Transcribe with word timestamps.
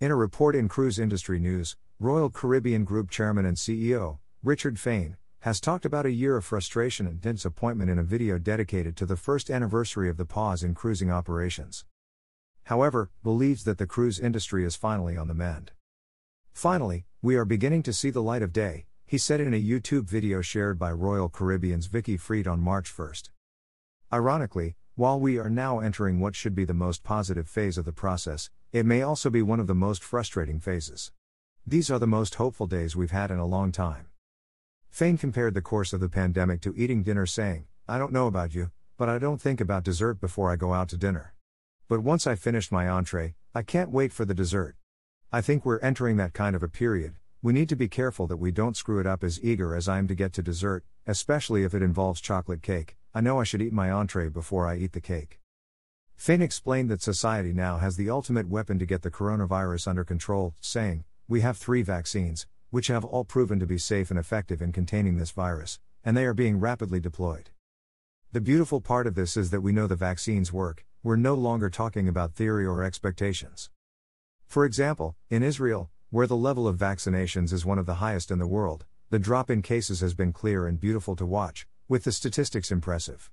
In 0.00 0.10
a 0.10 0.16
report 0.16 0.56
in 0.56 0.66
Cruise 0.66 0.98
Industry 0.98 1.38
News, 1.38 1.76
Royal 1.98 2.30
Caribbean 2.30 2.84
Group 2.84 3.10
Chairman 3.10 3.44
and 3.44 3.58
CEO, 3.58 4.18
Richard 4.42 4.80
Fain, 4.80 5.18
has 5.40 5.60
talked 5.60 5.84
about 5.84 6.06
a 6.06 6.10
year 6.10 6.38
of 6.38 6.44
frustration 6.46 7.06
and 7.06 7.20
disappointment 7.20 7.90
in 7.90 7.98
a 7.98 8.02
video 8.02 8.38
dedicated 8.38 8.96
to 8.96 9.04
the 9.04 9.18
first 9.18 9.50
anniversary 9.50 10.08
of 10.08 10.16
the 10.16 10.24
pause 10.24 10.62
in 10.62 10.74
cruising 10.74 11.10
operations. 11.10 11.84
However, 12.64 13.10
believes 13.22 13.64
that 13.64 13.76
the 13.76 13.86
cruise 13.86 14.18
industry 14.18 14.64
is 14.64 14.74
finally 14.74 15.18
on 15.18 15.28
the 15.28 15.34
mend. 15.34 15.72
Finally, 16.54 17.04
we 17.20 17.36
are 17.36 17.44
beginning 17.44 17.82
to 17.82 17.92
see 17.92 18.08
the 18.08 18.22
light 18.22 18.40
of 18.40 18.54
day, 18.54 18.86
he 19.04 19.18
said 19.18 19.38
in 19.38 19.52
a 19.52 19.62
YouTube 19.62 20.08
video 20.08 20.40
shared 20.40 20.78
by 20.78 20.90
Royal 20.90 21.28
Caribbean's 21.28 21.88
Vicky 21.88 22.16
Freed 22.16 22.48
on 22.48 22.58
March 22.58 22.88
1. 22.98 23.12
Ironically, 24.10 24.76
while 24.96 25.18
we 25.18 25.38
are 25.38 25.48
now 25.48 25.78
entering 25.78 26.20
what 26.20 26.34
should 26.34 26.54
be 26.54 26.64
the 26.64 26.74
most 26.74 27.02
positive 27.02 27.48
phase 27.48 27.78
of 27.78 27.84
the 27.84 27.92
process, 27.92 28.50
it 28.72 28.84
may 28.84 29.02
also 29.02 29.30
be 29.30 29.42
one 29.42 29.60
of 29.60 29.66
the 29.66 29.74
most 29.74 30.02
frustrating 30.02 30.60
phases. 30.60 31.12
These 31.66 31.90
are 31.90 31.98
the 31.98 32.06
most 32.06 32.34
hopeful 32.34 32.66
days 32.66 32.96
we've 32.96 33.10
had 33.10 33.30
in 33.30 33.38
a 33.38 33.46
long 33.46 33.72
time. 33.72 34.06
Fain 34.90 35.16
compared 35.16 35.54
the 35.54 35.62
course 35.62 35.92
of 35.92 36.00
the 36.00 36.08
pandemic 36.08 36.60
to 36.62 36.74
eating 36.76 37.02
dinner, 37.02 37.24
saying, 37.24 37.66
I 37.88 37.98
don't 37.98 38.12
know 38.12 38.26
about 38.26 38.54
you, 38.54 38.72
but 38.96 39.08
I 39.08 39.18
don't 39.18 39.40
think 39.40 39.60
about 39.60 39.84
dessert 39.84 40.20
before 40.20 40.50
I 40.50 40.56
go 40.56 40.74
out 40.74 40.88
to 40.90 40.96
dinner. 40.96 41.34
But 41.88 42.00
once 42.00 42.26
I 42.26 42.34
finish 42.34 42.70
my 42.70 42.88
entree, 42.88 43.34
I 43.54 43.62
can't 43.62 43.90
wait 43.90 44.12
for 44.12 44.24
the 44.24 44.34
dessert. 44.34 44.76
I 45.32 45.40
think 45.40 45.64
we're 45.64 45.80
entering 45.80 46.16
that 46.16 46.34
kind 46.34 46.54
of 46.54 46.62
a 46.62 46.68
period. 46.68 47.14
We 47.40 47.52
need 47.52 47.68
to 47.70 47.76
be 47.76 47.88
careful 47.88 48.26
that 48.26 48.36
we 48.36 48.50
don't 48.50 48.76
screw 48.76 49.00
it 49.00 49.06
up 49.06 49.24
as 49.24 49.42
eager 49.42 49.74
as 49.74 49.88
I 49.88 49.98
am 49.98 50.08
to 50.08 50.14
get 50.14 50.32
to 50.34 50.42
dessert, 50.42 50.84
especially 51.06 51.64
if 51.64 51.72
it 51.72 51.82
involves 51.82 52.20
chocolate 52.20 52.62
cake. 52.62 52.96
I 53.12 53.20
know 53.20 53.40
I 53.40 53.44
should 53.44 53.60
eat 53.60 53.72
my 53.72 53.90
entree 53.90 54.28
before 54.28 54.68
I 54.68 54.76
eat 54.76 54.92
the 54.92 55.00
cake. 55.00 55.40
Fain 56.14 56.40
explained 56.40 56.88
that 56.90 57.02
society 57.02 57.52
now 57.52 57.78
has 57.78 57.96
the 57.96 58.08
ultimate 58.08 58.48
weapon 58.48 58.78
to 58.78 58.86
get 58.86 59.02
the 59.02 59.10
coronavirus 59.10 59.88
under 59.88 60.04
control, 60.04 60.54
saying, 60.60 61.02
We 61.26 61.40
have 61.40 61.56
three 61.56 61.82
vaccines, 61.82 62.46
which 62.70 62.86
have 62.86 63.04
all 63.04 63.24
proven 63.24 63.58
to 63.58 63.66
be 63.66 63.78
safe 63.78 64.10
and 64.10 64.18
effective 64.18 64.62
in 64.62 64.70
containing 64.70 65.16
this 65.16 65.32
virus, 65.32 65.80
and 66.04 66.16
they 66.16 66.24
are 66.24 66.34
being 66.34 66.60
rapidly 66.60 67.00
deployed. 67.00 67.50
The 68.30 68.40
beautiful 68.40 68.80
part 68.80 69.08
of 69.08 69.16
this 69.16 69.36
is 69.36 69.50
that 69.50 69.60
we 69.60 69.72
know 69.72 69.88
the 69.88 69.96
vaccines 69.96 70.52
work, 70.52 70.86
we're 71.02 71.16
no 71.16 71.34
longer 71.34 71.68
talking 71.68 72.06
about 72.06 72.34
theory 72.34 72.64
or 72.64 72.84
expectations. 72.84 73.70
For 74.46 74.64
example, 74.64 75.16
in 75.28 75.42
Israel, 75.42 75.90
where 76.10 76.28
the 76.28 76.36
level 76.36 76.68
of 76.68 76.76
vaccinations 76.76 77.52
is 77.52 77.66
one 77.66 77.78
of 77.80 77.86
the 77.86 77.94
highest 77.94 78.30
in 78.30 78.38
the 78.38 78.46
world, 78.46 78.84
the 79.10 79.18
drop 79.18 79.50
in 79.50 79.62
cases 79.62 80.00
has 80.00 80.14
been 80.14 80.32
clear 80.32 80.68
and 80.68 80.78
beautiful 80.78 81.16
to 81.16 81.26
watch, 81.26 81.66
with 81.90 82.04
the 82.04 82.12
statistics 82.12 82.70
impressive. 82.70 83.32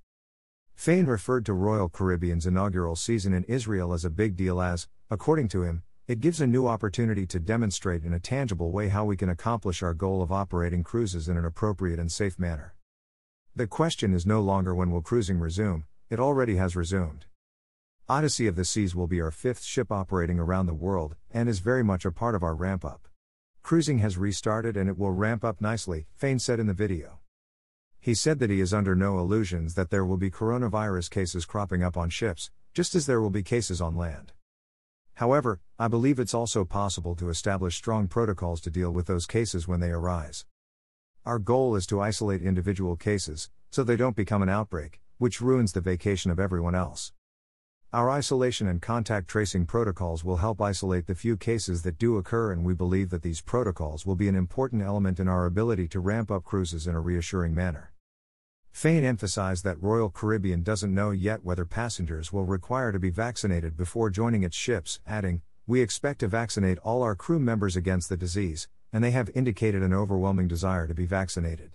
Fain 0.73 1.05
referred 1.05 1.45
to 1.45 1.53
Royal 1.53 1.87
Caribbean's 1.87 2.47
inaugural 2.47 2.95
season 2.95 3.31
in 3.31 3.43
Israel 3.43 3.93
as 3.93 4.03
a 4.03 4.09
big 4.09 4.35
deal 4.35 4.59
as, 4.59 4.87
according 5.11 5.47
to 5.49 5.61
him, 5.61 5.83
it 6.07 6.19
gives 6.19 6.41
a 6.41 6.47
new 6.47 6.65
opportunity 6.65 7.27
to 7.27 7.39
demonstrate 7.39 8.03
in 8.03 8.15
a 8.15 8.19
tangible 8.19 8.71
way 8.71 8.87
how 8.87 9.05
we 9.05 9.15
can 9.15 9.29
accomplish 9.29 9.83
our 9.83 9.93
goal 9.93 10.23
of 10.23 10.31
operating 10.31 10.83
cruises 10.83 11.29
in 11.29 11.37
an 11.37 11.45
appropriate 11.45 11.99
and 11.99 12.11
safe 12.11 12.39
manner. 12.39 12.73
The 13.55 13.67
question 13.67 14.11
is 14.11 14.25
no 14.25 14.41
longer 14.41 14.73
when 14.73 14.89
will 14.89 15.03
cruising 15.03 15.37
resume, 15.37 15.85
it 16.09 16.19
already 16.19 16.55
has 16.55 16.75
resumed. 16.75 17.27
Odyssey 18.09 18.47
of 18.47 18.55
the 18.55 18.65
Seas 18.65 18.95
will 18.95 19.05
be 19.05 19.21
our 19.21 19.29
fifth 19.29 19.63
ship 19.63 19.91
operating 19.91 20.39
around 20.39 20.65
the 20.65 20.73
world, 20.73 21.15
and 21.29 21.47
is 21.47 21.59
very 21.59 21.83
much 21.83 22.05
a 22.05 22.11
part 22.11 22.33
of 22.33 22.41
our 22.41 22.55
ramp 22.55 22.83
up. 22.83 23.07
Cruising 23.61 23.99
has 23.99 24.17
restarted 24.17 24.75
and 24.75 24.89
it 24.89 24.97
will 24.97 25.11
ramp 25.11 25.45
up 25.45 25.61
nicely, 25.61 26.07
Fain 26.15 26.39
said 26.39 26.59
in 26.59 26.65
the 26.65 26.73
video. 26.73 27.16
He 27.99 28.13
said 28.13 28.39
that 28.39 28.49
he 28.49 28.61
is 28.61 28.73
under 28.73 28.95
no 28.95 29.19
illusions 29.19 29.73
that 29.75 29.89
there 29.89 30.05
will 30.05 30.17
be 30.17 30.31
coronavirus 30.31 31.09
cases 31.09 31.45
cropping 31.45 31.83
up 31.83 31.97
on 31.97 32.09
ships, 32.09 32.51
just 32.73 32.95
as 32.95 33.05
there 33.05 33.21
will 33.21 33.29
be 33.29 33.43
cases 33.43 33.81
on 33.81 33.95
land. 33.95 34.33
However, 35.15 35.59
I 35.79 35.87
believe 35.87 36.19
it's 36.19 36.33
also 36.33 36.63
possible 36.63 37.15
to 37.15 37.29
establish 37.29 37.75
strong 37.75 38.07
protocols 38.07 38.61
to 38.61 38.69
deal 38.69 38.91
with 38.91 39.07
those 39.07 39.25
cases 39.25 39.67
when 39.67 39.79
they 39.79 39.89
arise. 39.89 40.45
Our 41.25 41.39
goal 41.39 41.75
is 41.75 41.87
to 41.87 41.99
isolate 41.99 42.41
individual 42.41 42.95
cases, 42.95 43.49
so 43.71 43.83
they 43.83 43.95
don't 43.95 44.15
become 44.15 44.41
an 44.41 44.49
outbreak, 44.49 45.01
which 45.17 45.41
ruins 45.41 45.73
the 45.73 45.81
vacation 45.81 46.31
of 46.31 46.39
everyone 46.39 46.75
else. 46.75 47.11
Our 47.97 48.11
isolation 48.11 48.67
and 48.67 48.79
contact 48.79 49.27
tracing 49.27 49.65
protocols 49.65 50.23
will 50.23 50.37
help 50.37 50.61
isolate 50.61 51.07
the 51.07 51.15
few 51.15 51.35
cases 51.35 51.81
that 51.81 51.97
do 51.97 52.17
occur, 52.17 52.51
and 52.51 52.63
we 52.63 52.75
believe 52.75 53.09
that 53.09 53.23
these 53.23 53.41
protocols 53.41 54.05
will 54.05 54.13
be 54.13 54.27
an 54.27 54.35
important 54.35 54.83
element 54.83 55.19
in 55.19 55.27
our 55.27 55.47
ability 55.47 55.87
to 55.87 55.99
ramp 55.99 56.29
up 56.29 56.43
cruises 56.43 56.85
in 56.85 56.93
a 56.93 56.99
reassuring 56.99 57.55
manner. 57.55 57.93
Fain 58.71 59.03
emphasized 59.03 59.63
that 59.63 59.81
Royal 59.81 60.11
Caribbean 60.11 60.61
doesn't 60.61 60.93
know 60.93 61.09
yet 61.09 61.43
whether 61.43 61.65
passengers 61.65 62.31
will 62.31 62.45
require 62.45 62.91
to 62.91 62.99
be 62.99 63.09
vaccinated 63.09 63.75
before 63.75 64.11
joining 64.11 64.43
its 64.43 64.55
ships, 64.55 64.99
adding, 65.07 65.41
We 65.65 65.81
expect 65.81 66.19
to 66.19 66.27
vaccinate 66.27 66.77
all 66.83 67.01
our 67.01 67.15
crew 67.15 67.39
members 67.39 67.75
against 67.75 68.09
the 68.09 68.15
disease, 68.15 68.67
and 68.93 69.03
they 69.03 69.09
have 69.09 69.31
indicated 69.33 69.81
an 69.81 69.95
overwhelming 69.95 70.47
desire 70.47 70.85
to 70.85 70.93
be 70.93 71.07
vaccinated. 71.07 71.71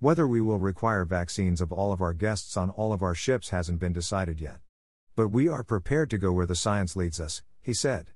Whether 0.00 0.28
we 0.28 0.42
will 0.42 0.58
require 0.58 1.06
vaccines 1.06 1.62
of 1.62 1.72
all 1.72 1.94
of 1.94 2.02
our 2.02 2.12
guests 2.12 2.58
on 2.58 2.68
all 2.68 2.92
of 2.92 3.02
our 3.02 3.14
ships 3.14 3.48
hasn't 3.48 3.80
been 3.80 3.94
decided 3.94 4.38
yet. 4.38 4.58
But 5.16 5.28
we 5.28 5.48
are 5.48 5.64
prepared 5.64 6.10
to 6.10 6.18
go 6.18 6.32
where 6.32 6.46
the 6.46 6.54
science 6.54 6.96
leads 6.96 7.20
us, 7.20 7.42
he 7.60 7.74
said. 7.74 8.10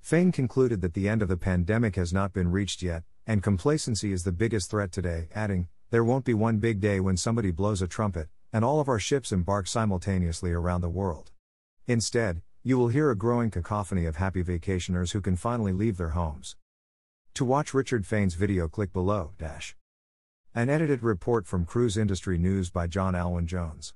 Fain 0.00 0.32
concluded 0.32 0.80
that 0.80 0.94
the 0.94 1.08
end 1.08 1.22
of 1.22 1.28
the 1.28 1.36
pandemic 1.36 1.96
has 1.96 2.12
not 2.12 2.32
been 2.32 2.50
reached 2.50 2.82
yet, 2.82 3.04
and 3.26 3.42
complacency 3.42 4.12
is 4.12 4.24
the 4.24 4.32
biggest 4.32 4.70
threat 4.70 4.90
today, 4.90 5.28
adding, 5.34 5.68
there 5.90 6.04
won't 6.04 6.24
be 6.24 6.34
one 6.34 6.58
big 6.58 6.80
day 6.80 7.00
when 7.00 7.16
somebody 7.16 7.50
blows 7.50 7.80
a 7.80 7.86
trumpet, 7.86 8.28
and 8.52 8.64
all 8.64 8.80
of 8.80 8.88
our 8.88 8.98
ships 8.98 9.32
embark 9.32 9.66
simultaneously 9.66 10.52
around 10.52 10.80
the 10.80 10.88
world. 10.88 11.30
Instead, 11.86 12.42
you 12.62 12.76
will 12.76 12.88
hear 12.88 13.10
a 13.10 13.16
growing 13.16 13.50
cacophony 13.50 14.04
of 14.04 14.16
happy 14.16 14.42
vacationers 14.42 15.12
who 15.12 15.20
can 15.20 15.36
finally 15.36 15.72
leave 15.72 15.96
their 15.96 16.10
homes. 16.10 16.56
To 17.34 17.44
watch 17.44 17.72
Richard 17.72 18.06
Fain's 18.06 18.34
video, 18.34 18.68
click 18.68 18.92
below. 18.92 19.32
Dash. 19.38 19.76
An 20.54 20.68
edited 20.68 21.02
report 21.02 21.46
from 21.46 21.64
Cruise 21.64 21.96
Industry 21.96 22.36
News 22.36 22.68
by 22.68 22.86
John 22.86 23.14
Alwyn 23.14 23.46
Jones. 23.46 23.94